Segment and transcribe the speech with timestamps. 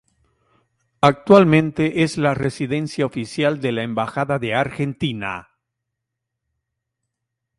[1.01, 5.49] Actualmente es la residencia oficial de la embajada de Argentina.